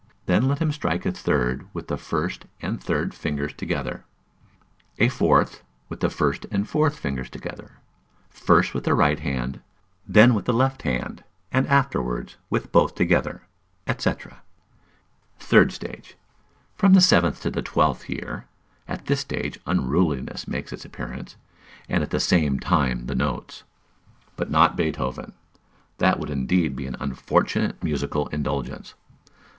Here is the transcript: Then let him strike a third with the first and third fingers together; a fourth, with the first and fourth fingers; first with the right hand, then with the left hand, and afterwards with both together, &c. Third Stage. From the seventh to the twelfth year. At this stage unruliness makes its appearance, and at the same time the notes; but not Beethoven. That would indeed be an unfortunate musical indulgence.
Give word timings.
Then 0.25 0.47
let 0.47 0.57
him 0.57 0.71
strike 0.71 1.05
a 1.05 1.11
third 1.11 1.67
with 1.75 1.87
the 1.87 1.95
first 1.95 2.47
and 2.59 2.83
third 2.83 3.13
fingers 3.13 3.53
together; 3.53 4.03
a 4.97 5.09
fourth, 5.09 5.61
with 5.89 5.99
the 5.99 6.09
first 6.09 6.47
and 6.49 6.67
fourth 6.67 6.97
fingers; 6.97 7.29
first 8.27 8.73
with 8.73 8.85
the 8.85 8.95
right 8.95 9.19
hand, 9.19 9.61
then 10.07 10.33
with 10.33 10.45
the 10.45 10.55
left 10.55 10.81
hand, 10.81 11.23
and 11.51 11.67
afterwards 11.67 12.37
with 12.49 12.71
both 12.71 12.95
together, 12.95 13.43
&c. 13.95 14.11
Third 15.37 15.71
Stage. 15.71 16.17
From 16.73 16.93
the 16.95 16.99
seventh 16.99 17.43
to 17.43 17.51
the 17.51 17.61
twelfth 17.61 18.09
year. 18.09 18.47
At 18.87 19.05
this 19.05 19.19
stage 19.19 19.59
unruliness 19.67 20.47
makes 20.47 20.73
its 20.73 20.83
appearance, 20.83 21.35
and 21.87 22.01
at 22.01 22.09
the 22.09 22.19
same 22.19 22.59
time 22.59 23.05
the 23.05 23.13
notes; 23.13 23.65
but 24.35 24.49
not 24.49 24.75
Beethoven. 24.75 25.33
That 25.99 26.19
would 26.19 26.31
indeed 26.31 26.75
be 26.75 26.87
an 26.87 26.97
unfortunate 26.99 27.83
musical 27.83 28.25
indulgence. 28.29 28.95